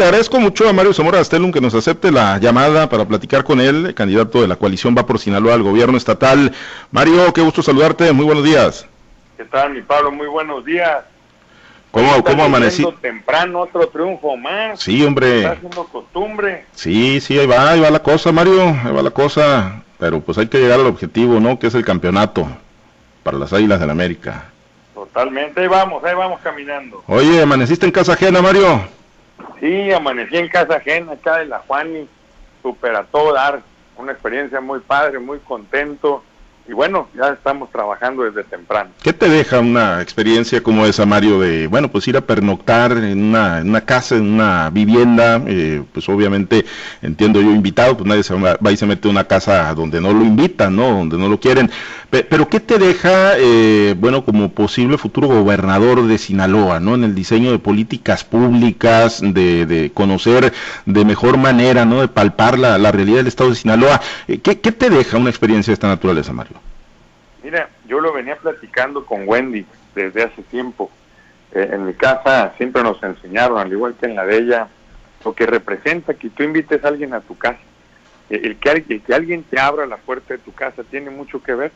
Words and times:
Te 0.00 0.04
agradezco 0.04 0.38
mucho 0.38 0.68
a 0.68 0.72
Mario 0.72 0.94
Zamora 0.94 1.18
Gastelum 1.18 1.50
que 1.50 1.60
nos 1.60 1.74
acepte 1.74 2.12
la 2.12 2.38
llamada 2.38 2.88
para 2.88 3.04
platicar 3.04 3.42
con 3.42 3.60
él, 3.60 3.94
candidato 3.96 4.40
de 4.40 4.46
la 4.46 4.54
coalición 4.54 4.94
Va 4.96 5.04
por 5.04 5.18
Sinaloa 5.18 5.54
al 5.54 5.64
gobierno 5.64 5.98
estatal. 5.98 6.52
Mario, 6.92 7.32
qué 7.32 7.40
gusto 7.40 7.64
saludarte, 7.64 8.12
muy 8.12 8.24
buenos 8.24 8.44
días. 8.44 8.86
¿Qué 9.36 9.44
tal, 9.44 9.74
mi 9.74 9.82
Pablo? 9.82 10.12
Muy 10.12 10.28
buenos 10.28 10.64
días. 10.64 10.98
¿Cómo, 11.90 12.22
cómo 12.22 12.44
amanecí? 12.44 12.86
temprano, 13.00 13.62
otro 13.62 13.88
triunfo 13.88 14.36
más. 14.36 14.78
Sí, 14.78 15.04
hombre. 15.04 15.38
Está 15.38 15.50
haciendo 15.54 15.84
costumbre. 15.86 16.64
Sí, 16.76 17.20
sí, 17.20 17.36
ahí 17.36 17.48
va, 17.48 17.68
ahí 17.68 17.80
va 17.80 17.90
la 17.90 17.98
cosa, 18.00 18.30
Mario, 18.30 18.68
ahí 18.84 18.92
va 18.92 19.02
la 19.02 19.10
cosa. 19.10 19.82
Pero 19.98 20.20
pues 20.20 20.38
hay 20.38 20.46
que 20.46 20.60
llegar 20.60 20.78
al 20.78 20.86
objetivo, 20.86 21.40
¿no? 21.40 21.58
Que 21.58 21.66
es 21.66 21.74
el 21.74 21.84
campeonato 21.84 22.46
para 23.24 23.36
las 23.36 23.52
Águilas 23.52 23.80
del 23.80 23.88
la 23.88 23.94
América. 23.94 24.44
Totalmente, 24.94 25.60
ahí 25.60 25.66
vamos, 25.66 26.04
ahí 26.04 26.14
vamos 26.14 26.38
caminando. 26.40 27.02
Oye, 27.08 27.42
¿amaneciste 27.42 27.84
en 27.84 27.90
casa 27.90 28.12
ajena, 28.12 28.40
Mario? 28.40 28.96
Sí, 29.60 29.92
amanecí 29.92 30.36
en 30.36 30.48
casa 30.48 30.76
ajena, 30.76 31.12
acá 31.12 31.38
de 31.38 31.46
la 31.46 31.58
Juani, 31.60 32.08
super 32.62 32.94
a 32.94 33.04
todo 33.04 33.32
dar, 33.32 33.62
una 33.96 34.12
experiencia 34.12 34.60
muy 34.60 34.80
padre, 34.80 35.18
muy 35.18 35.38
contento, 35.40 36.22
y 36.68 36.74
bueno, 36.74 37.08
ya 37.16 37.28
estamos 37.30 37.70
trabajando 37.70 38.24
desde 38.24 38.44
temprano. 38.44 38.90
¿Qué 39.02 39.14
te 39.14 39.26
deja 39.30 39.60
una 39.60 40.02
experiencia 40.02 40.62
como 40.62 40.84
esa, 40.84 41.06
Mario, 41.06 41.40
de, 41.40 41.66
bueno, 41.66 41.90
pues 41.90 42.06
ir 42.08 42.16
a 42.18 42.20
pernoctar 42.20 42.92
en 42.92 43.24
una, 43.24 43.80
casa, 43.86 44.16
en 44.16 44.34
una 44.34 44.68
vivienda, 44.68 45.42
eh, 45.46 45.82
pues 45.94 46.06
obviamente, 46.10 46.66
entiendo 47.00 47.40
yo, 47.40 47.52
invitado, 47.52 47.96
pues 47.96 48.06
nadie 48.06 48.22
se 48.22 48.34
va, 48.34 48.58
y 48.70 48.76
se 48.76 48.84
mete 48.84 49.08
una 49.08 49.24
casa 49.24 49.72
donde 49.74 49.98
no 49.98 50.12
lo 50.12 50.22
invitan, 50.22 50.76
¿no? 50.76 50.90
Donde 50.90 51.16
no 51.16 51.28
lo 51.28 51.40
quieren. 51.40 51.70
Pero 52.10 52.48
¿qué 52.48 52.58
te 52.58 52.78
deja, 52.78 53.36
eh, 53.36 53.94
bueno, 53.98 54.24
como 54.24 54.50
posible 54.50 54.96
futuro 54.96 55.28
gobernador 55.28 56.06
de 56.06 56.16
Sinaloa, 56.16 56.80
¿no? 56.80 56.94
En 56.94 57.04
el 57.04 57.14
diseño 57.14 57.52
de 57.52 57.58
políticas 57.58 58.24
públicas, 58.24 59.20
de, 59.22 59.66
de 59.66 59.90
conocer 59.92 60.54
de 60.86 61.04
mejor 61.04 61.36
manera, 61.36 61.84
¿no? 61.84 62.00
De 62.00 62.08
palpar 62.08 62.58
la, 62.58 62.78
la 62.78 62.92
realidad 62.92 63.18
del 63.18 63.26
estado 63.26 63.50
de 63.50 63.56
Sinaloa. 63.56 64.00
Eh, 64.26 64.38
¿Qué, 64.38 64.58
¿Qué 64.58 64.72
te 64.72 64.88
deja 64.88 65.18
una 65.18 65.28
experiencia 65.28 65.70
de 65.70 65.74
esta 65.74 65.88
naturaleza, 65.88 66.32
Mario? 66.32 66.56
Mira, 67.42 67.68
yo 67.86 68.00
lo 68.00 68.14
venía 68.14 68.36
platicando 68.36 69.04
con 69.04 69.28
Wendy 69.28 69.66
desde 69.94 70.22
hace 70.22 70.42
tiempo. 70.44 70.90
Eh, 71.52 71.68
en 71.72 71.84
mi 71.84 71.92
casa 71.92 72.54
siempre 72.56 72.82
nos 72.82 73.02
enseñaron, 73.02 73.58
al 73.58 73.70
igual 73.70 73.94
que 74.00 74.06
en 74.06 74.16
la 74.16 74.24
de 74.24 74.38
ella, 74.38 74.68
lo 75.22 75.34
que 75.34 75.44
representa 75.44 76.14
que 76.14 76.30
tú 76.30 76.42
invites 76.42 76.82
a 76.82 76.88
alguien 76.88 77.12
a 77.12 77.20
tu 77.20 77.36
casa. 77.36 77.60
Eh, 78.30 78.40
el, 78.44 78.56
que, 78.56 79.00
que 79.00 79.14
alguien 79.14 79.42
te 79.42 79.60
abra 79.60 79.84
la 79.84 79.98
puerta 79.98 80.32
de 80.32 80.38
tu 80.38 80.52
casa 80.54 80.82
tiene 80.84 81.10
mucho 81.10 81.42
que 81.42 81.54
ver. 81.54 81.70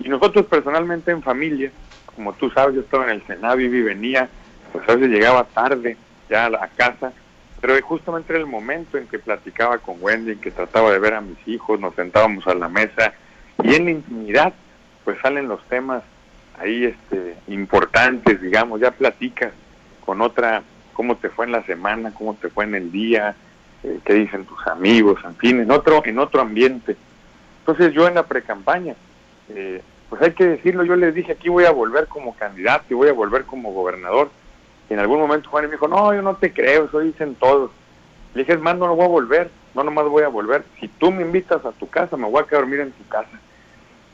Y 0.00 0.08
nosotros 0.08 0.46
personalmente 0.46 1.10
en 1.10 1.22
familia, 1.22 1.70
como 2.14 2.32
tú 2.32 2.50
sabes, 2.50 2.74
yo 2.74 2.80
estaba 2.80 3.04
en 3.04 3.10
el 3.10 3.26
Senado 3.26 3.60
y 3.60 3.68
venía, 3.68 4.28
pues 4.72 4.88
a 4.88 4.94
veces 4.94 5.10
llegaba 5.10 5.44
tarde 5.44 5.96
ya 6.28 6.46
a 6.46 6.50
la 6.50 6.68
casa, 6.68 7.12
pero 7.60 7.74
justamente 7.82 8.32
era 8.32 8.40
el 8.40 8.46
momento 8.46 8.96
en 8.96 9.06
que 9.06 9.18
platicaba 9.18 9.78
con 9.78 9.96
Wendy, 10.00 10.32
en 10.32 10.40
que 10.40 10.50
trataba 10.50 10.90
de 10.92 10.98
ver 10.98 11.14
a 11.14 11.20
mis 11.20 11.36
hijos, 11.46 11.78
nos 11.78 11.94
sentábamos 11.94 12.46
a 12.46 12.54
la 12.54 12.68
mesa 12.68 13.12
y 13.62 13.74
en 13.74 13.84
la 13.84 13.90
intimidad 13.90 14.54
pues 15.04 15.18
salen 15.20 15.48
los 15.48 15.62
temas 15.64 16.02
ahí 16.58 16.84
este 16.84 17.36
importantes, 17.48 18.40
digamos, 18.40 18.80
ya 18.80 18.90
platicas 18.90 19.52
con 20.04 20.20
otra 20.20 20.62
cómo 20.92 21.16
te 21.16 21.30
fue 21.30 21.46
en 21.46 21.52
la 21.52 21.62
semana, 21.64 22.12
cómo 22.12 22.34
te 22.34 22.48
fue 22.48 22.64
en 22.64 22.74
el 22.74 22.92
día, 22.92 23.34
eh, 23.82 24.00
qué 24.04 24.14
dicen 24.14 24.44
tus 24.44 24.66
amigos, 24.66 25.20
en 25.24 25.34
fin, 25.36 25.60
en 25.60 25.70
otro 25.70 26.02
en 26.04 26.18
otro 26.18 26.40
ambiente. 26.40 26.96
Entonces 27.60 27.92
yo 27.92 28.08
en 28.08 28.14
la 28.14 28.26
precampaña, 28.26 28.94
eh, 29.54 29.82
pues 30.08 30.22
hay 30.22 30.32
que 30.32 30.46
decirlo, 30.46 30.84
yo 30.84 30.96
les 30.96 31.14
dije 31.14 31.32
aquí 31.32 31.48
voy 31.48 31.64
a 31.64 31.70
volver 31.70 32.06
como 32.06 32.34
candidato 32.34 32.84
y 32.90 32.94
voy 32.94 33.08
a 33.08 33.12
volver 33.12 33.44
como 33.44 33.72
gobernador. 33.72 34.30
Y 34.88 34.94
en 34.94 34.98
algún 34.98 35.20
momento 35.20 35.48
Juan 35.50 35.66
me 35.66 35.72
dijo, 35.72 35.86
no, 35.86 36.12
yo 36.12 36.20
no 36.20 36.34
te 36.34 36.52
creo, 36.52 36.86
eso 36.86 36.98
dicen 36.98 37.36
todos. 37.36 37.70
Le 38.34 38.40
dije, 38.40 38.54
es 38.54 38.60
más, 38.60 38.76
no, 38.76 38.94
voy 38.94 39.04
a 39.04 39.08
volver, 39.08 39.50
no 39.74 39.84
nomás 39.84 40.06
voy 40.06 40.24
a 40.24 40.28
volver. 40.28 40.64
Si 40.80 40.88
tú 40.88 41.12
me 41.12 41.22
invitas 41.22 41.64
a 41.64 41.72
tu 41.72 41.88
casa, 41.88 42.16
me 42.16 42.28
voy 42.28 42.42
a 42.42 42.46
quedar 42.46 42.58
a 42.58 42.62
dormir 42.62 42.80
en 42.80 42.92
tu 42.92 43.06
casa. 43.06 43.40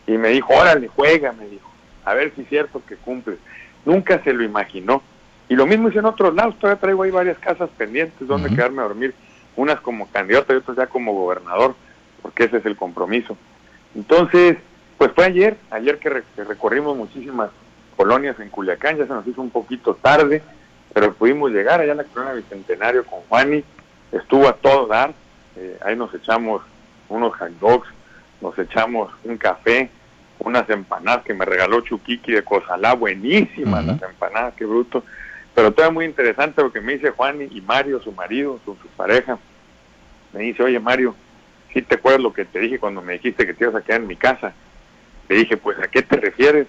Y 0.06 0.12
me 0.12 0.28
dijo, 0.28 0.52
órale, 0.52 0.88
juega, 0.88 1.32
me 1.32 1.46
dijo, 1.46 1.68
a 2.04 2.14
ver 2.14 2.32
si 2.34 2.42
es 2.42 2.48
cierto 2.48 2.82
que 2.86 2.96
cumple. 2.96 3.38
Nunca 3.84 4.22
se 4.22 4.32
lo 4.32 4.44
imaginó. 4.44 5.02
Y 5.48 5.54
lo 5.54 5.66
mismo 5.66 5.88
hice 5.88 6.00
en 6.00 6.06
otros 6.06 6.34
lados, 6.34 6.58
todavía 6.58 6.80
traigo 6.80 7.02
ahí 7.02 7.10
varias 7.10 7.38
casas 7.38 7.70
pendientes 7.76 8.26
donde 8.26 8.50
quedarme 8.50 8.82
a 8.82 8.86
dormir, 8.86 9.14
unas 9.54 9.80
como 9.80 10.10
candidato 10.10 10.52
y 10.52 10.56
otras 10.56 10.76
ya 10.76 10.86
como 10.88 11.12
gobernador, 11.12 11.74
porque 12.20 12.44
ese 12.44 12.58
es 12.58 12.66
el 12.66 12.76
compromiso. 12.76 13.36
Entonces, 13.94 14.58
pues 14.98 15.12
fue 15.12 15.26
ayer, 15.26 15.56
ayer 15.70 15.98
que, 15.98 16.22
recorrimos 16.44 16.96
muchísimas 16.96 17.50
colonias 17.96 18.38
en 18.40 18.50
Culiacán, 18.50 18.96
ya 18.96 19.06
se 19.06 19.12
nos 19.12 19.26
hizo 19.26 19.40
un 19.40 19.50
poquito 19.50 19.94
tarde, 19.94 20.42
pero 20.92 21.12
pudimos 21.14 21.50
llegar 21.50 21.80
allá 21.80 21.92
a 21.92 21.96
la 21.96 22.04
colonia 22.04 22.34
Bicentenario 22.34 23.04
con 23.04 23.20
Juani, 23.28 23.62
estuvo 24.12 24.48
a 24.48 24.54
todo 24.54 24.86
dar, 24.86 25.12
eh, 25.56 25.78
ahí 25.84 25.96
nos 25.96 26.12
echamos 26.14 26.62
unos 27.08 27.34
hot 27.36 27.50
dogs, 27.60 27.88
nos 28.40 28.58
echamos 28.58 29.12
un 29.24 29.36
café, 29.36 29.90
unas 30.38 30.68
empanadas 30.68 31.24
que 31.24 31.34
me 31.34 31.44
regaló 31.44 31.80
Chuquiqui 31.80 32.32
de 32.32 32.42
Cozalá, 32.42 32.94
buenísimas 32.94 33.84
las 33.84 34.02
empanadas, 34.02 34.54
qué 34.54 34.64
bruto. 34.64 35.02
Pero 35.54 35.72
todo 35.72 35.90
muy 35.90 36.04
interesante 36.04 36.62
lo 36.62 36.70
que 36.70 36.82
me 36.82 36.94
dice 36.94 37.10
Juan 37.10 37.40
y 37.50 37.60
Mario, 37.62 38.00
su 38.02 38.12
marido, 38.12 38.60
su, 38.64 38.76
pareja. 38.96 39.38
Me 40.34 40.40
dice, 40.40 40.62
oye 40.62 40.78
Mario, 40.78 41.14
si 41.72 41.80
te 41.80 41.94
acuerdas 41.94 42.20
lo 42.20 42.34
que 42.34 42.44
te 42.44 42.58
dije 42.58 42.78
cuando 42.78 43.00
me 43.00 43.14
dijiste 43.14 43.46
que 43.46 43.54
te 43.54 43.64
ibas 43.64 43.76
a 43.76 43.80
quedar 43.80 44.02
en 44.02 44.06
mi 44.06 44.16
casa? 44.16 44.52
Le 45.28 45.36
dije, 45.36 45.56
pues 45.56 45.78
¿a 45.78 45.88
qué 45.88 46.02
te 46.02 46.16
refieres? 46.16 46.66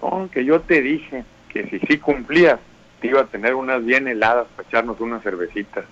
Oh, 0.00 0.28
que 0.32 0.44
yo 0.44 0.60
te 0.60 0.80
dije 0.80 1.24
que 1.48 1.68
si 1.68 1.78
sí 1.80 1.98
cumplías, 1.98 2.58
te 3.00 3.08
iba 3.08 3.22
a 3.22 3.26
tener 3.26 3.54
unas 3.54 3.84
bien 3.84 4.08
heladas 4.08 4.46
para 4.54 4.68
echarnos 4.68 5.00
unas 5.00 5.22
cervecitas. 5.22 5.84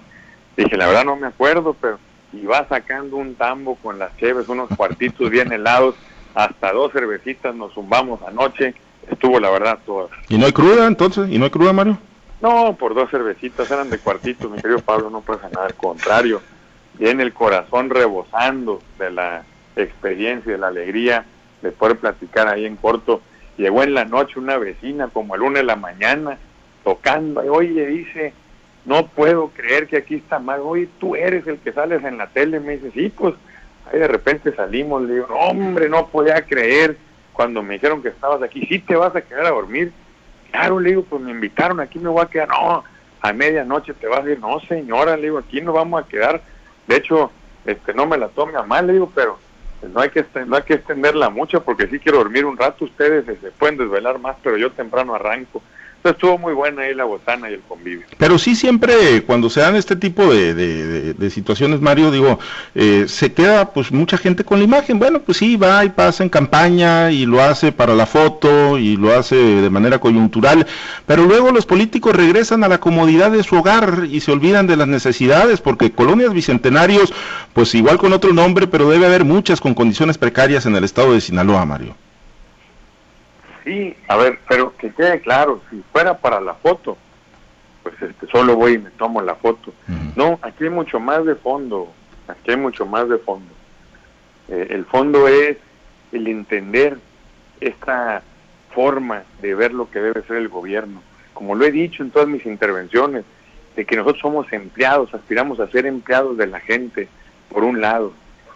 dije, 0.57 0.77
la 0.77 0.87
verdad 0.87 1.05
no 1.05 1.17
me 1.17 1.27
acuerdo, 1.27 1.75
pero 1.81 1.99
y 2.33 2.45
va 2.45 2.67
sacando 2.69 3.17
un 3.17 3.35
tambo 3.35 3.77
con 3.77 3.99
las 3.99 4.15
cheves, 4.19 4.49
unos 4.49 4.69
cuartitos 4.77 5.31
bien 5.31 5.53
helados, 5.53 5.95
hasta 6.35 6.73
dos 6.73 6.93
cervecitas 6.93 7.55
nos 7.55 7.73
zumbamos 7.73 8.21
anoche, 8.23 8.75
estuvo 9.11 9.41
la 9.41 9.51
verdad 9.51 9.79
todo. 9.87 10.11
¿Y 10.29 10.37
no 10.37 10.47
hay 10.47 10.53
cruda 10.53 10.87
entonces? 10.87 11.29
¿Y 11.31 11.39
no 11.39 11.45
hay 11.45 11.51
cruda, 11.51 11.73
Mario? 11.73 11.99
No, 12.41 12.77
por 12.77 12.95
dos 12.95 13.11
cervecitas, 13.11 13.71
eran 13.71 13.91
de 13.91 13.99
cuartitos, 13.99 14.51
mi 14.51 14.61
querido 14.61 14.81
Pablo, 14.81 15.11
no 15.11 15.23
pasa 15.23 15.49
nada, 15.49 15.67
al 15.67 15.75
contrario, 15.75 16.43
viene 16.99 17.23
el 17.23 17.33
corazón 17.33 17.91
rebosando 17.91 18.81
de 18.99 19.11
la 19.11 19.43
experiencia, 19.75 20.53
de 20.53 20.59
la 20.59 20.69
alegría 20.69 21.25
de 21.63 21.73
platicar 21.73 22.49
ahí 22.49 22.67
en 22.67 22.77
corto. 22.77 23.21
Llegó 23.57 23.83
en 23.83 23.95
la 23.95 24.05
noche 24.05 24.39
una 24.39 24.57
vecina 24.57 25.09
como 25.09 25.35
a 25.35 25.37
luna 25.37 25.59
de 25.59 25.65
la 25.65 25.77
mañana, 25.77 26.39
tocando, 26.85 27.45
y 27.45 27.49
oye, 27.49 27.87
dice, 27.87 28.33
no 28.85 29.07
puedo 29.09 29.49
creer 29.49 29.87
que 29.89 29.99
aquí 29.99 30.17
está 30.17 30.39
mal, 30.39 30.61
oye, 30.63 30.89
tú 30.99 31.17
eres 31.17 31.47
el 31.47 31.59
que 31.59 31.73
sales 31.73 32.05
en 32.05 32.19
la 32.19 32.29
tele, 32.29 32.61
me 32.61 32.79
dice, 32.79 32.91
sí, 32.93 33.13
pues 33.15 33.35
ahí 33.91 33.99
de 33.99 34.09
repente 34.09 34.55
salimos, 34.55 35.03
le 35.03 35.15
digo, 35.15 35.27
hombre, 35.35 35.89
no 35.89 36.07
podía 36.07 36.41
creer 36.43 36.97
cuando 37.33 37.63
me 37.63 37.75
dijeron 37.75 38.03
que 38.03 38.09
estabas 38.09 38.43
aquí, 38.43 38.65
sí 38.67 38.79
te 38.79 38.97
vas 38.97 39.15
a 39.15 39.21
quedar 39.21 39.47
a 39.47 39.51
dormir, 39.51 39.93
claro, 40.51 40.81
le 40.81 40.91
digo, 40.91 41.03
pues 41.03 41.21
me 41.21 41.33
invitaron, 41.33 41.81
aquí 41.81 41.99
me 41.99 42.09
voy 42.09 42.23
a 42.23 42.31
quedar, 42.31 42.49
no, 42.49 42.85
a 43.21 43.33
medianoche 43.33 43.93
te 43.95 44.07
vas 44.07 44.25
a 44.25 44.31
ir, 44.31 44.39
no 44.39 44.61
señora, 44.61 45.17
le 45.17 45.25
digo, 45.25 45.39
aquí 45.39 45.61
no 45.61 45.73
vamos 45.73 46.03
a 46.03 46.09
quedar, 46.09 46.41
de 46.87 46.97
hecho, 46.97 47.31
este 47.67 47.93
no 47.93 48.07
me 48.07 48.17
la 48.17 48.29
tome 48.29 48.57
a 48.57 48.63
mal, 48.63 48.87
le 48.87 48.95
digo, 48.95 49.13
pero 49.15 49.39
no 49.83 50.01
hay 50.01 50.11
que 50.11 50.25
no 50.47 50.57
hay 50.57 50.63
que 50.63 50.75
extenderla 50.75 51.31
mucho 51.31 51.63
porque 51.63 51.87
sí 51.87 51.99
quiero 51.99 52.19
dormir 52.19 52.45
un 52.45 52.57
rato, 52.57 52.85
ustedes 52.85 53.25
se 53.27 53.51
pueden 53.53 53.77
desvelar 53.77 54.19
más, 54.19 54.37
pero 54.43 54.57
yo 54.57 54.71
temprano 54.73 55.15
arranco 55.15 55.63
estuvo 56.05 56.39
muy 56.39 56.55
buena 56.55 56.83
ahí 56.83 56.95
la 56.95 57.05
botana 57.05 57.51
y 57.51 57.55
el 57.55 57.61
convivio. 57.61 58.07
Pero 58.17 58.39
sí 58.39 58.55
siempre 58.55 59.23
cuando 59.23 59.51
se 59.51 59.61
dan 59.61 59.77
este 59.77 59.97
tipo 59.97 60.33
de, 60.33 60.55
de, 60.55 61.31
situaciones, 61.31 61.81
Mario, 61.81 62.11
digo, 62.11 62.39
eh, 62.75 63.05
se 63.07 63.33
queda 63.33 63.73
pues 63.73 63.93
mucha 63.93 64.17
gente 64.17 64.45
con 64.45 64.59
la 64.59 64.65
imagen. 64.65 64.99
Bueno, 64.99 65.21
pues 65.21 65.39
sí, 65.39 65.57
va 65.57 65.85
y 65.85 65.91
pasa 65.91 66.23
en 66.23 66.31
campaña 66.31 67.11
y 67.11 67.27
lo 67.27 67.43
hace 67.43 67.73
para 67.73 67.95
la 67.95 68.07
foto 68.07 68.79
y 68.79 68.97
lo 68.97 69.17
hace 69.17 69.37
de 69.37 69.71
manera 69.71 69.99
coyuntural, 69.99 70.67
pero 71.07 71.25
luego 71.25 71.51
los 71.51 71.67
políticos 71.67 72.15
regresan 72.15 72.65
a 72.65 72.69
la 72.69 72.79
comodidad 72.79 73.31
de 73.31 73.43
su 73.43 73.57
hogar 73.57 74.05
y 74.11 74.21
se 74.21 74.33
olvidan 74.33 74.67
de 74.67 74.77
las 74.77 74.89
necesidades, 74.89 75.61
porque 75.61 75.93
colonias 75.93 76.33
bicentenarios, 76.33 77.13
pues 77.53 77.75
igual 77.75 77.99
con 77.99 78.13
otro 78.13 78.33
nombre, 78.33 78.67
pero 78.67 78.89
debe 78.89 79.07
haber 79.07 79.25
muchas 79.25 79.61
con 79.61 79.75
condiciones 79.75 80.19
precarias 80.19 80.67
en 80.67 80.77
el 80.77 80.85
estado 80.85 81.13
de 81.13 81.21
Sinaloa, 81.21 81.65
Mario. 81.65 81.95
Sí, 83.69 83.95
a 84.09 84.17
ver, 84.17 84.39
pero 84.49 84.75
que 84.79 84.91
quede 84.95 85.21
claro, 85.21 85.61
si 85.69 85.85
fuera 85.93 86.17
para 86.17 86.41
la 86.41 86.55
foto, 86.55 86.97
pues 87.83 88.01
este, 88.01 88.27
solo 88.29 88.57
voy 88.57 88.73
y 88.73 88.79
me 88.79 88.89
tomo 88.93 89.21
la 89.21 89.35
foto. 89.35 89.75
No, 90.17 90.39
aquí 90.41 90.65
hay 90.65 90.71
mucho 90.71 90.99
más 90.99 91.27
de 91.27 91.35
fondo, 91.35 91.93
aquí 92.29 92.53
hay 92.53 92.57
mucho 92.57 92.87
más 92.87 93.11
de 93.11 93.19
fondo. 93.19 93.53
Eh, 94.49 94.69
el 94.71 94.87
fondo 94.87 95.29
es 95.29 95.59
el 96.13 96.29
entender 96.29 96.97
esta 97.61 98.23
forma 98.71 99.25
de 99.43 99.55
ver 99.55 99.75
lo 99.75 99.91
que 99.91 100.01
debe 100.01 100.23
ser 100.23 100.39
el 100.39 100.49
gobierno. 100.49 101.03
Como 101.35 101.55
lo 101.55 101.67
he 101.67 101.71
dicho 101.71 102.03
en 102.03 102.11
todas 102.11 102.27
mis 102.27 102.47
intervenciones, 102.47 103.27
de 103.77 103.85
que 103.85 103.97
nosotros 103.97 104.23
somos 104.23 104.51
empleados, 104.51 105.13
aspiramos 105.13 105.61
a 105.61 105.71
ser 105.71 105.85
empleados 105.85 106.39
de 106.39 106.47
la 106.47 106.61
gente, 106.61 107.07
por 107.51 107.65
un 107.65 107.83
lado. 107.83 108.15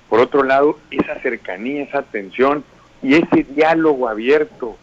Por 0.09 0.21
otro 0.21 0.43
lado, 0.43 0.79
esa 0.91 1.21
cercanía, 1.21 1.83
esa 1.83 1.99
atención 1.99 2.65
y 3.03 3.17
ese 3.17 3.43
diálogo 3.43 4.09
abierto 4.09 4.79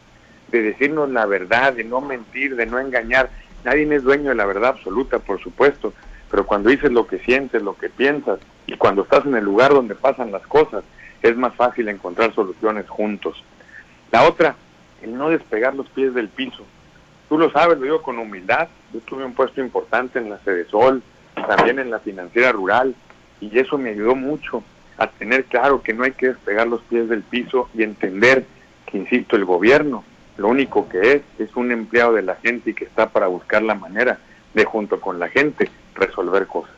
de 0.52 0.62
decirnos 0.62 1.10
la 1.10 1.26
verdad, 1.26 1.74
de 1.74 1.84
no 1.84 2.02
mentir, 2.02 2.56
de 2.56 2.66
no 2.66 2.80
engañar. 2.80 3.30
Nadie 3.64 3.94
es 3.94 4.04
dueño 4.04 4.30
de 4.30 4.36
la 4.36 4.46
verdad 4.46 4.72
absoluta, 4.72 5.20
por 5.20 5.40
supuesto, 5.42 5.94
pero 6.32 6.46
cuando 6.46 6.70
dices 6.70 6.92
lo 6.92 7.08
que 7.08 7.20
sientes, 7.20 7.62
lo 7.62 7.78
que 7.78 7.90
piensas, 7.90 8.40
y 8.68 8.78
cuando 8.78 9.04
estás 9.04 9.26
en 9.26 9.36
el 9.36 9.44
lugar 9.44 9.74
donde 9.74 9.96
pasan 9.96 10.32
las 10.32 10.46
cosas, 10.48 10.84
es 11.22 11.36
más 11.36 11.54
fácil 11.56 11.90
encontrar 11.90 12.34
soluciones 12.34 12.88
juntos. 12.88 13.44
La 14.12 14.24
otra, 14.28 14.56
el 15.02 15.18
no 15.18 15.30
despegar 15.30 15.76
los 15.76 15.90
pies 15.90 16.14
del 16.14 16.30
piso. 16.30 16.64
Tú 17.28 17.38
lo 17.38 17.52
sabes, 17.52 17.78
lo 17.78 17.84
digo 17.84 18.02
con 18.02 18.18
humildad. 18.18 18.70
Yo 18.94 19.00
tuve 19.02 19.26
un 19.26 19.34
puesto 19.34 19.62
importante 19.62 20.20
en 20.20 20.30
la 20.30 20.40
Sede 20.40 20.66
Sol, 20.66 21.04
también 21.36 21.80
en 21.80 21.92
la 21.92 22.00
financiera 22.00 22.52
rural, 22.52 22.96
y 23.42 23.58
eso 23.58 23.78
me 23.78 23.92
ayudó 23.92 24.16
mucho 24.16 24.64
a 24.98 25.08
tener 25.08 25.46
claro 25.46 25.82
que 25.82 25.94
no 25.94 26.04
hay 26.04 26.12
que 26.12 26.30
despegar 26.30 26.68
los 26.68 26.82
pies 26.82 27.08
del 27.08 27.24
piso 27.24 27.70
y 27.74 27.84
entender 27.84 28.46
que, 28.86 28.98
insisto, 28.98 29.36
el 29.36 29.46
gobierno 29.46 30.04
lo 30.40 30.48
único 30.48 30.88
que 30.88 31.14
es 31.14 31.22
es 31.38 31.56
un 31.56 31.72
empleado 31.72 32.14
de 32.14 32.22
la 32.22 32.36
gente 32.36 32.72
y 32.72 32.74
que 32.74 32.86
está 32.86 33.10
para 33.10 33.28
buscar 33.28 33.62
la 33.62 33.76
manera 33.76 34.18
de, 34.54 34.66
junto 34.66 35.00
con 35.00 35.20
la 35.20 35.28
gente, 35.28 35.70
resolver 35.96 36.48
cosas. 36.48 36.74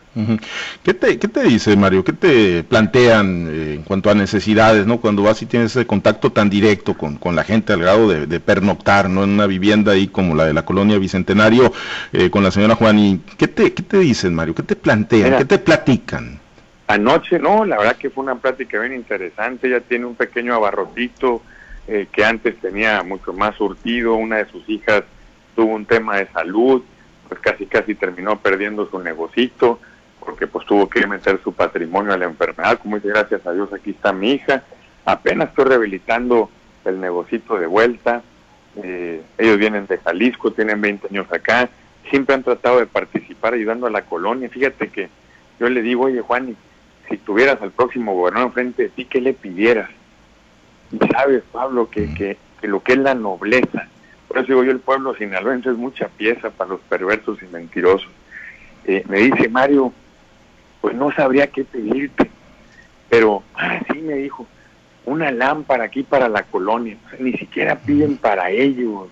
¿Qué 0.83 0.93
te, 0.93 1.17
¿Qué 1.17 1.29
te 1.29 1.41
dice 1.43 1.73
Mario? 1.77 2.03
¿Qué 2.03 2.11
te 2.11 2.63
plantean 2.63 3.47
eh, 3.49 3.73
en 3.75 3.83
cuanto 3.83 4.09
a 4.09 4.13
necesidades, 4.13 4.85
no? 4.85 4.99
Cuando 4.99 5.23
vas 5.23 5.41
y 5.41 5.45
tienes 5.45 5.71
ese 5.71 5.87
contacto 5.87 6.33
tan 6.33 6.49
directo 6.49 6.95
con, 6.95 7.15
con 7.15 7.33
la 7.33 7.45
gente 7.45 7.71
al 7.71 7.79
grado 7.79 8.09
de, 8.09 8.39
pernoctar, 8.41 9.09
¿no? 9.09 9.23
En 9.23 9.29
una 9.29 9.47
vivienda 9.47 9.93
ahí 9.93 10.07
como 10.09 10.35
la 10.35 10.43
de 10.43 10.53
la 10.53 10.65
colonia 10.65 10.97
Bicentenario 10.97 11.71
eh, 12.11 12.29
con 12.29 12.43
la 12.43 12.51
señora 12.51 12.75
Juan. 12.75 12.99
¿Y 12.99 13.19
qué 13.37 13.47
te, 13.47 13.73
qué 13.73 13.83
te 13.83 13.99
dicen, 13.99 14.35
Mario? 14.35 14.53
¿Qué 14.53 14.63
te 14.63 14.75
plantean? 14.75 15.37
¿Qué 15.37 15.45
te 15.45 15.59
platican? 15.59 16.41
Anoche, 16.87 17.39
no, 17.39 17.63
la 17.63 17.77
verdad 17.77 17.95
que 17.95 18.09
fue 18.09 18.25
una 18.25 18.35
plática 18.35 18.81
bien 18.81 18.93
interesante. 18.93 19.67
Ella 19.67 19.79
tiene 19.79 20.05
un 20.05 20.15
pequeño 20.15 20.53
abarrotito 20.53 21.41
eh, 21.87 22.07
que 22.11 22.23
antes 22.23 22.59
tenía 22.59 23.03
mucho 23.03 23.33
más 23.33 23.55
surtido. 23.55 24.15
Una 24.15 24.37
de 24.37 24.45
sus 24.45 24.67
hijas 24.69 25.03
tuvo 25.55 25.73
un 25.73 25.85
tema 25.85 26.17
de 26.17 26.27
salud, 26.27 26.83
pues 27.27 27.39
casi 27.41 27.65
casi 27.65 27.95
terminó 27.95 28.39
perdiendo 28.39 28.89
su 28.89 28.99
negocito 28.99 29.79
porque 30.23 30.47
pues 30.47 30.65
tuvo 30.65 30.87
que 30.87 31.05
meter 31.07 31.39
su 31.43 31.53
patrimonio 31.53 32.13
a 32.13 32.17
la 32.17 32.25
enfermedad, 32.25 32.79
como 32.79 32.95
dice, 32.95 33.09
gracias 33.09 33.45
a 33.45 33.51
Dios 33.51 33.73
aquí 33.73 33.91
está 33.91 34.13
mi 34.13 34.33
hija, 34.33 34.63
apenas 35.03 35.49
estoy 35.49 35.65
rehabilitando 35.65 36.49
el 36.85 37.01
negocito 37.01 37.57
de 37.57 37.65
vuelta, 37.65 38.21
eh, 38.81 39.21
ellos 39.37 39.57
vienen 39.57 39.87
de 39.87 39.97
Jalisco, 39.97 40.51
tienen 40.51 40.79
20 40.79 41.07
años 41.07 41.31
acá, 41.31 41.69
siempre 42.09 42.35
han 42.35 42.43
tratado 42.43 42.79
de 42.79 42.85
participar 42.85 43.55
ayudando 43.55 43.87
a 43.87 43.91
la 43.91 44.03
colonia, 44.03 44.49
fíjate 44.49 44.89
que 44.89 45.09
yo 45.59 45.69
le 45.69 45.81
digo, 45.81 46.05
oye 46.05 46.21
Juan, 46.21 46.55
si 47.09 47.17
tuvieras 47.17 47.61
al 47.61 47.71
próximo 47.71 48.13
gobernador 48.13 48.49
enfrente 48.49 48.83
de 48.83 48.89
ti, 48.89 49.05
¿qué 49.05 49.19
le 49.19 49.33
pidieras? 49.33 49.89
Y 50.91 50.99
sabes, 51.07 51.43
Pablo, 51.51 51.89
que, 51.89 52.13
que, 52.13 52.37
que 52.59 52.67
lo 52.67 52.81
que 52.83 52.93
es 52.93 52.99
la 52.99 53.15
nobleza, 53.15 53.87
por 54.27 54.37
eso 54.37 54.47
digo 54.47 54.63
yo, 54.63 54.71
el 54.71 54.79
pueblo 54.79 55.13
sinaloense 55.15 55.69
es 55.69 55.75
mucha 55.75 56.07
pieza 56.07 56.51
para 56.51 56.69
los 56.69 56.79
perversos 56.81 57.41
y 57.43 57.47
mentirosos. 57.47 58.09
Eh, 58.85 59.03
me 59.09 59.19
dice 59.19 59.49
Mario, 59.49 59.91
pues 60.79 60.95
no 60.95 61.11
sabría 61.11 61.47
qué 61.47 61.65
pedirte. 61.65 62.29
Pero, 63.09 63.43
ah, 63.55 63.81
sí, 63.91 63.99
me 63.99 64.15
dijo, 64.15 64.47
una 65.05 65.31
lámpara 65.31 65.83
aquí 65.83 66.03
para 66.03 66.29
la 66.29 66.43
colonia. 66.43 66.95
ni 67.19 67.33
siquiera 67.33 67.75
piden 67.79 68.15
para 68.15 68.49
ellos. 68.51 69.09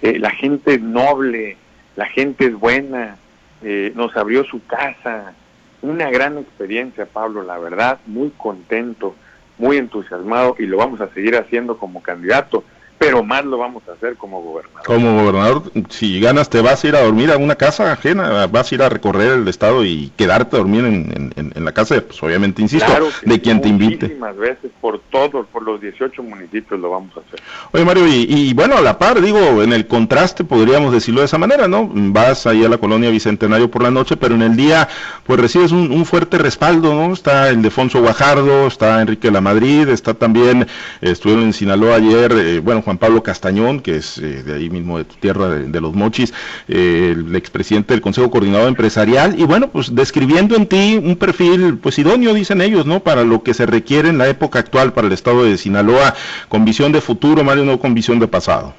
Eh, 0.00 0.18
la 0.18 0.30
gente 0.30 0.74
es 0.74 0.80
noble, 0.80 1.58
la 1.96 2.06
gente 2.06 2.46
es 2.46 2.54
buena, 2.54 3.18
eh, 3.62 3.92
nos 3.94 4.16
abrió 4.16 4.44
su 4.44 4.64
casa. 4.66 5.34
Una 5.82 6.10
gran 6.10 6.38
experiencia, 6.38 7.04
Pablo, 7.04 7.42
la 7.42 7.58
verdad, 7.58 7.98
muy 8.06 8.30
contento, 8.30 9.14
muy 9.58 9.76
entusiasmado 9.76 10.56
y 10.58 10.66
lo 10.66 10.78
vamos 10.78 11.00
a 11.00 11.08
seguir 11.14 11.36
haciendo 11.36 11.78
como 11.78 12.02
candidato 12.02 12.64
pero 12.98 13.22
más 13.22 13.44
lo 13.44 13.58
vamos 13.58 13.82
a 13.88 13.92
hacer 13.92 14.16
como 14.16 14.40
gobernador. 14.40 14.82
Como 14.84 15.20
gobernador, 15.20 15.62
si 15.90 16.20
ganas, 16.20 16.48
te 16.48 16.60
vas 16.60 16.82
a 16.84 16.88
ir 16.88 16.96
a 16.96 17.02
dormir 17.02 17.30
a 17.30 17.36
una 17.36 17.56
casa 17.56 17.92
ajena, 17.92 18.46
vas 18.46 18.70
a 18.70 18.74
ir 18.74 18.82
a 18.82 18.88
recorrer 18.88 19.32
el 19.32 19.48
estado 19.48 19.84
y 19.84 20.10
quedarte 20.16 20.56
a 20.56 20.60
dormir 20.60 20.84
en, 20.84 21.32
en, 21.36 21.64
la 21.64 21.72
casa, 21.72 22.00
pues 22.00 22.22
obviamente, 22.22 22.62
insisto, 22.62 22.92
de 23.22 23.40
quien 23.40 23.60
te 23.60 23.68
invite. 23.68 24.06
Muchísimas 24.06 24.36
veces, 24.36 24.70
por 24.80 25.00
todos, 25.10 25.46
por 25.46 25.62
los 25.62 25.80
18 25.80 26.22
municipios 26.22 26.78
lo 26.78 26.90
vamos 26.90 27.16
a 27.16 27.20
hacer. 27.20 27.40
Oye, 27.72 27.84
Mario, 27.84 28.06
y, 28.06 28.52
bueno, 28.54 28.76
a 28.76 28.80
la 28.80 28.98
par, 28.98 29.20
digo, 29.20 29.62
en 29.62 29.72
el 29.72 29.86
contraste, 29.86 30.44
podríamos 30.44 30.92
decirlo 30.92 31.20
de 31.20 31.26
esa 31.26 31.38
manera, 31.38 31.68
¿no? 31.68 31.90
Vas 31.92 32.46
ahí 32.46 32.64
a 32.64 32.68
la 32.68 32.78
colonia 32.78 33.10
Bicentenario 33.10 33.70
por 33.70 33.82
la 33.82 33.90
noche, 33.90 34.16
pero 34.16 34.34
en 34.34 34.42
el 34.42 34.56
día, 34.56 34.88
pues 35.24 35.40
recibes 35.40 35.72
un, 35.72 36.04
fuerte 36.04 36.36
respaldo, 36.38 36.94
¿no? 36.94 37.12
Está 37.12 37.48
el 37.48 37.62
Defonso 37.62 38.00
Guajardo, 38.00 38.66
está 38.66 39.00
Enrique 39.00 39.30
La 39.30 39.40
Madrid, 39.40 39.88
está 39.88 40.14
también, 40.14 40.66
estuvieron 41.00 41.44
en 41.44 41.52
Sinaloa 41.52 41.96
ayer, 41.96 42.32
eh, 42.32 42.60
bueno, 42.60 42.82
Juan 42.84 42.98
Pablo 42.98 43.22
Castañón, 43.22 43.80
que 43.80 43.96
es 43.96 44.18
eh, 44.18 44.42
de 44.42 44.54
ahí 44.54 44.70
mismo 44.70 44.98
de 44.98 45.04
tu 45.04 45.16
tierra, 45.16 45.48
de, 45.48 45.80
los 45.80 45.94
Mochis, 45.94 46.32
eh, 46.68 47.14
el 47.16 47.34
expresidente 47.34 47.94
del 47.94 48.00
Consejo 48.00 48.30
Coordinador 48.30 48.68
Empresarial, 48.68 49.38
y 49.38 49.44
bueno, 49.44 49.68
pues 49.68 49.94
describiendo 49.94 50.54
en 50.54 50.66
ti 50.66 51.00
un 51.02 51.16
perfil, 51.16 51.78
pues 51.78 51.98
idóneo, 51.98 52.34
dicen 52.34 52.60
ellos, 52.60 52.86
¿no? 52.86 53.00
Para 53.00 53.24
lo 53.24 53.42
que 53.42 53.54
se 53.54 53.66
requiere 53.66 54.08
en 54.08 54.18
la 54.18 54.28
época 54.28 54.58
actual 54.58 54.92
para 54.92 55.06
el 55.06 55.12
estado 55.12 55.44
de 55.44 55.56
Sinaloa, 55.56 56.14
con 56.48 56.64
visión 56.64 56.92
de 56.92 57.00
futuro, 57.00 57.42
Mario, 57.42 57.64
no 57.64 57.78
con 57.78 57.94
visión 57.94 58.18
de 58.18 58.28
pasado. 58.28 58.74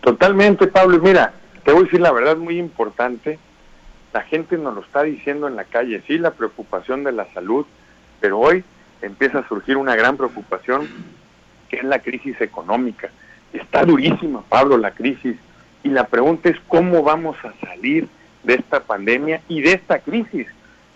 Totalmente, 0.00 0.66
Pablo. 0.66 0.98
Mira, 1.02 1.32
te 1.64 1.72
voy 1.72 1.82
a 1.82 1.84
decir 1.84 2.00
la 2.00 2.12
verdad 2.12 2.36
muy 2.36 2.58
importante. 2.58 3.38
La 4.12 4.22
gente 4.22 4.58
nos 4.58 4.74
lo 4.74 4.82
está 4.82 5.02
diciendo 5.02 5.48
en 5.48 5.56
la 5.56 5.64
calle, 5.64 6.02
sí, 6.06 6.18
la 6.18 6.32
preocupación 6.32 7.02
de 7.02 7.12
la 7.12 7.26
salud, 7.32 7.66
pero 8.20 8.38
hoy 8.38 8.62
empieza 9.02 9.40
a 9.40 9.48
surgir 9.48 9.76
una 9.76 9.96
gran 9.96 10.16
preocupación 10.16 10.88
que 11.74 11.80
es 11.80 11.84
la 11.84 11.98
crisis 11.98 12.40
económica. 12.40 13.10
Está 13.52 13.84
durísima, 13.84 14.42
Pablo, 14.48 14.76
la 14.76 14.92
crisis. 14.92 15.36
Y 15.82 15.88
la 15.88 16.06
pregunta 16.06 16.48
es 16.48 16.56
cómo 16.68 17.02
vamos 17.02 17.36
a 17.44 17.52
salir 17.66 18.06
de 18.44 18.54
esta 18.54 18.80
pandemia 18.80 19.40
y 19.48 19.60
de 19.60 19.72
esta 19.72 19.98
crisis. 19.98 20.46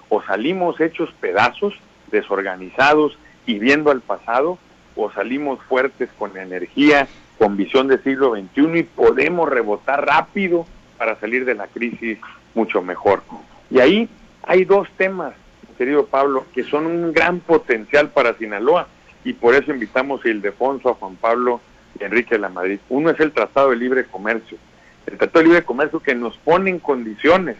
O 0.09 0.23
salimos 0.23 0.81
hechos 0.81 1.13
pedazos, 1.21 1.75
desorganizados 2.13 3.19
y 3.45 3.59
viendo 3.59 3.91
al 3.91 4.01
pasado, 4.03 4.59
o 4.95 5.11
salimos 5.11 5.61
fuertes 5.65 6.11
con 6.17 6.37
energía, 6.37 7.09
con 7.39 7.57
visión 7.57 7.89
de 7.89 7.99
siglo 7.99 8.35
XXI 8.35 8.79
y 8.79 8.83
podemos 8.85 9.49
rebotar 9.49 10.07
rápido 10.07 10.65
para 10.97 11.19
salir 11.19 11.45
de 11.45 11.55
la 11.55 11.67
crisis 11.67 12.19
mucho 12.55 12.83
mejor. 12.83 13.23
Y 13.71 13.81
ahí 13.81 14.09
hay 14.45 14.65
dos 14.65 14.89
temas, 14.97 15.35
querido 15.77 16.07
Pablo, 16.07 16.47
que 16.55 16.63
son 16.63 16.87
un 16.87 17.13
gran 17.13 17.41
potencial 17.41 18.11
para 18.11 18.35
Sinaloa 18.35 18.89
y 19.25 19.33
por 19.33 19.55
eso 19.55 19.73
invitamos 19.73 20.25
a 20.25 20.29
Ildefonso, 20.29 20.91
a 20.91 20.95
Juan 20.95 21.17
Pablo 21.17 21.61
y 21.99 22.03
a 22.03 22.07
Enrique 22.07 22.35
de 22.37 22.41
la 22.41 22.49
Madrid. 22.49 22.79
Uno 22.89 23.11
es 23.11 23.21
el 23.21 23.33
Tratado 23.33 23.71
de 23.71 23.77
Libre 23.77 24.05
Comercio. 24.05 24.59
El 25.07 25.19
Tratado 25.19 25.41
de 25.41 25.49
Libre 25.49 25.65
Comercio 25.65 26.01
que 26.01 26.15
nos 26.15 26.37
pone 26.39 26.71
en 26.71 26.79
condiciones 26.79 27.57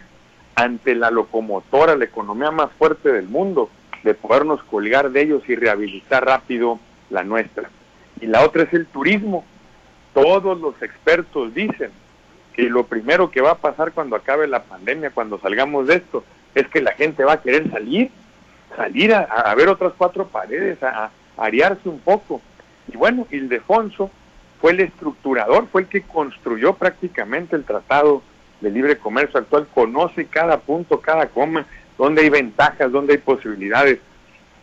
ante 0.55 0.95
la 0.95 1.11
locomotora, 1.11 1.95
la 1.95 2.05
economía 2.05 2.51
más 2.51 2.71
fuerte 2.73 3.11
del 3.11 3.27
mundo, 3.27 3.69
de 4.03 4.13
podernos 4.13 4.63
colgar 4.63 5.11
de 5.11 5.21
ellos 5.21 5.43
y 5.47 5.55
rehabilitar 5.55 6.25
rápido 6.25 6.79
la 7.09 7.23
nuestra. 7.23 7.69
Y 8.21 8.27
la 8.27 8.43
otra 8.43 8.63
es 8.63 8.73
el 8.73 8.85
turismo. 8.85 9.45
Todos 10.13 10.59
los 10.59 10.81
expertos 10.81 11.53
dicen 11.53 11.91
que 12.53 12.63
lo 12.63 12.85
primero 12.85 13.31
que 13.31 13.41
va 13.41 13.51
a 13.51 13.57
pasar 13.57 13.93
cuando 13.93 14.15
acabe 14.15 14.47
la 14.47 14.63
pandemia, 14.63 15.11
cuando 15.11 15.39
salgamos 15.39 15.87
de 15.87 15.95
esto, 15.95 16.23
es 16.55 16.67
que 16.67 16.81
la 16.81 16.91
gente 16.93 17.23
va 17.23 17.33
a 17.33 17.41
querer 17.41 17.69
salir, 17.71 18.11
salir 18.75 19.13
a, 19.13 19.53
ver 19.55 19.69
otras 19.69 19.93
cuatro 19.97 20.27
paredes, 20.27 20.81
a, 20.83 21.09
ariarse 21.45 21.87
un 21.89 21.99
poco. 21.99 22.41
Y 22.91 22.97
bueno, 22.97 23.27
Ildefonso 23.31 24.09
fue 24.59 24.71
el 24.71 24.81
estructurador, 24.81 25.67
fue 25.67 25.81
el 25.81 25.87
que 25.87 26.01
construyó 26.01 26.73
prácticamente 26.73 27.55
el 27.55 27.63
Tratado 27.63 28.21
de 28.61 28.71
Libre 28.71 28.97
Comercio 28.97 29.39
actual, 29.39 29.67
conoce 29.73 30.25
cada 30.25 30.59
punto, 30.59 30.99
cada 30.99 31.27
coma, 31.27 31.65
dónde 31.97 32.23
hay 32.23 32.29
ventajas, 32.29 32.91
dónde 32.91 33.13
hay 33.13 33.19
posibilidades. 33.19 33.99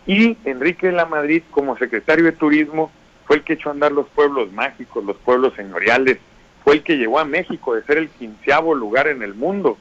Y 0.06 0.36
Enrique 0.44 0.88
de 0.88 0.92
la 0.92 1.06
Madrid, 1.06 1.42
como 1.50 1.78
secretario 1.78 2.24
de 2.26 2.32
Turismo, 2.32 2.90
fue 3.26 3.36
el 3.36 3.42
que 3.42 3.54
echó 3.54 3.70
a 3.70 3.72
andar 3.72 3.92
los 3.92 4.06
pueblos 4.08 4.52
mágicos, 4.52 5.04
los 5.04 5.16
pueblos 5.16 5.54
señoriales, 5.54 6.18
fue 6.62 6.74
el 6.74 6.82
que 6.82 6.96
llevó 6.96 7.18
a 7.18 7.24
México 7.24 7.74
de 7.74 7.82
ser 7.84 7.98
el 7.98 8.08
quinceavo 8.10 8.74
lugar 8.74 9.08
en 9.08 9.22
el 9.22 9.34
mundo 9.34 9.78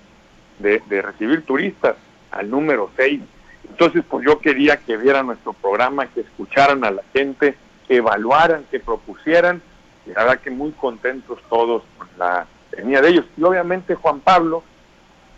de 0.60 1.02
recibir 1.02 1.44
turistas 1.44 1.96
al 2.32 2.50
número 2.50 2.90
seis. 2.96 3.22
Entonces, 3.70 4.04
pues 4.10 4.26
yo 4.26 4.40
quería 4.40 4.78
que 4.78 4.98
vieran 4.98 5.28
nuestro 5.28 5.54
programa, 5.54 6.08
que 6.08 6.22
escucharan 6.22 6.84
a 6.84 6.92
la 6.92 7.04
gente, 7.14 7.56
que 7.88 7.98
evaluaran, 7.98 8.66
que 8.72 8.80
propusieran, 8.80 9.62
y 10.06 10.10
la 10.10 10.24
verdad 10.24 10.40
que 10.40 10.52
muy 10.52 10.72
contentos 10.72 11.40
todos 11.50 11.84
con 11.98 12.08
la 12.18 12.48
venida 12.76 13.02
de 13.02 13.10
ellos. 13.10 13.26
Y 13.38 13.44
obviamente 13.44 13.96
Juan 13.96 14.20
Pablo, 14.20 14.64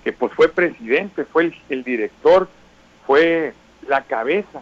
que 0.04 0.14
pues 0.14 0.34
fue 0.34 0.50
presidente, 0.50 1.26
fue 1.26 1.54
el, 1.70 1.84
director, 1.84 2.48
fue 3.06 3.54
la 3.88 4.04
cabeza 4.04 4.62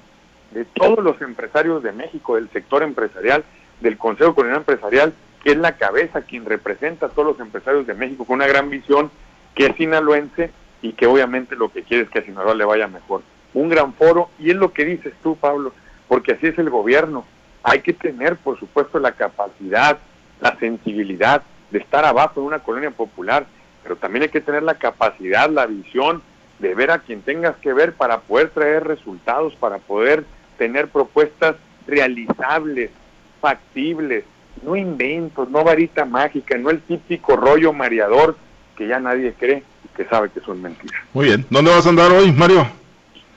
de 0.52 0.66
todos 0.66 1.04
los 1.04 1.22
empresarios 1.22 1.84
de 1.84 1.92
México, 1.92 2.36
del 2.36 2.50
sector 2.52 2.84
empresarial, 2.84 3.44
del 3.82 3.98
Consejo 3.98 4.36
Coordinador 4.36 4.62
Empresarial, 4.62 5.14
que 5.44 5.52
es 5.52 5.58
la 5.58 5.76
cabeza 5.78 6.22
quien 6.22 6.46
representa 6.46 7.08
a 7.08 7.10
todos 7.10 7.28
los 7.30 7.40
empresarios 7.40 7.86
de 7.86 7.94
México 7.94 8.26
con 8.26 8.36
una 8.36 8.48
gran 8.48 8.70
visión, 8.70 9.12
que 9.54 9.68
es 9.68 9.76
sinaloense 9.76 10.52
y 10.82 10.94
que 10.94 11.08
obviamente 11.08 11.56
lo 11.56 11.72
que 11.72 11.84
quiere 11.84 12.04
es 12.04 12.10
que 12.10 12.20
a 12.20 12.26
Sinaloa 12.26 12.56
le 12.56 12.66
vaya 12.66 12.88
mejor 12.88 13.22
un 13.56 13.70
gran 13.70 13.94
foro, 13.94 14.30
y 14.38 14.52
es 14.52 14.56
lo 14.56 14.72
que 14.72 14.86
dices 14.86 15.14
tú, 15.24 15.36
Pablo, 15.36 15.74
porque 16.08 16.34
así 16.34 16.48
es 16.48 16.58
el 16.60 16.70
gobierno. 16.70 17.26
Hay 17.64 17.80
que 17.80 17.94
tener, 17.94 18.36
por 18.36 18.60
supuesto, 18.60 19.00
la 19.00 19.14
capacidad, 19.14 19.98
la 20.40 20.56
sensibilidad 20.60 21.42
de 21.72 21.80
estar 21.80 22.06
abajo 22.06 22.42
en 22.42 22.48
una 22.48 22.60
colonia 22.60 22.92
popular, 22.92 23.48
pero 23.82 23.96
también 23.96 24.24
hay 24.24 24.30
que 24.30 24.42
tener 24.42 24.62
la 24.62 24.76
capacidad, 24.76 25.50
la 25.50 25.66
visión 25.66 26.22
de 26.60 26.76
ver 26.76 26.92
a 26.92 27.00
quien 27.00 27.22
tengas 27.22 27.56
que 27.58 27.74
ver 27.74 27.94
para 27.94 28.20
poder 28.20 28.50
traer 28.50 28.84
resultados, 28.84 29.56
para 29.56 29.78
poder 29.78 30.26
tener 30.58 30.88
propuestas 30.90 31.56
realizables, 31.88 32.92
factibles, 33.42 34.26
no 34.64 34.76
inventos, 34.76 35.50
no 35.50 35.64
varita 35.64 36.06
mágica, 36.06 36.58
no 36.58 36.70
el 36.70 36.82
típico 36.82 37.36
rollo 37.36 37.74
mareador 37.74 38.38
que 38.78 38.88
ya 38.88 39.00
nadie 39.00 39.34
cree 39.34 39.64
y 39.84 39.88
que 39.96 40.06
sabe 40.06 40.30
que 40.30 40.40
son 40.42 40.62
mentiras. 40.62 41.02
Muy 41.14 41.28
bien. 41.28 41.46
¿Dónde 41.50 41.72
vas 41.72 41.86
a 41.86 41.90
andar 41.90 42.12
hoy, 42.12 42.32
Mario? 42.32 42.66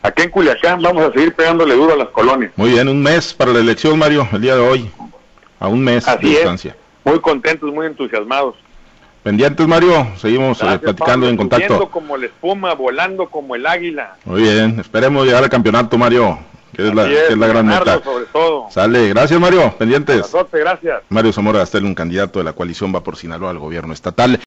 Aquí 0.03 0.23
en 0.23 0.31
Culiacán 0.31 0.81
vamos 0.81 1.03
a 1.05 1.13
seguir 1.13 1.35
pegándole 1.35 1.75
duro 1.75 1.95
a 1.95 1.97
las 1.97 2.09
colonias. 2.09 2.53
Muy 2.57 2.71
bien, 2.71 2.89
un 2.89 3.03
mes 3.03 3.35
para 3.35 3.53
la 3.53 3.59
elección, 3.61 3.99
Mario, 3.99 4.29
el 4.33 4.41
día 4.41 4.55
de 4.55 4.61
hoy. 4.61 4.91
A 5.61 5.67
un 5.69 5.83
mes 5.83 6.07
Así 6.07 6.27
de 6.27 6.33
es. 6.33 6.37
distancia. 6.39 6.77
Muy 7.05 7.19
contentos, 7.21 7.73
muy 7.73 7.87
entusiasmados. 7.87 8.55
Pendientes, 9.25 9.67
Mario. 9.67 10.07
Seguimos 10.17 10.59
eh, 10.59 10.65
Gracias, 10.65 10.83
platicando 10.83 11.13
Pablo, 11.27 11.29
en 11.29 11.37
contacto. 11.37 11.91
como 11.91 12.17
la 12.17 12.27
espuma, 12.27 12.75
volando 12.75 13.27
como 13.29 13.57
el 13.57 13.67
águila. 13.67 14.17
Muy 14.25 14.43
bien. 14.43 14.79
Esperemos 14.79 15.27
llegar 15.27 15.43
al 15.43 15.51
campeonato, 15.51 15.99
Mario. 15.99 16.39
Que 16.75 16.87
es, 16.87 16.95
la, 16.95 17.03
Así 17.03 17.13
que 17.13 17.33
es 17.33 17.39
la 17.39 17.47
gran 17.49 17.67
meta. 17.67 18.01
sobre 18.05 18.27
todo. 18.27 18.67
Sale. 18.71 19.09
Gracias, 19.09 19.41
Mario. 19.41 19.75
Pendientes. 19.77 20.33
Gracias. 20.53 21.03
Mario 21.09 21.33
Zamora 21.33 21.59
Gastel, 21.59 21.85
un 21.85 21.95
candidato 21.95 22.39
de 22.39 22.45
la 22.45 22.53
coalición 22.53 22.95
va 22.95 23.03
por 23.03 23.17
Sinaloa 23.17 23.51
al 23.51 23.59
gobierno 23.59 23.93
estatal. 23.93 24.39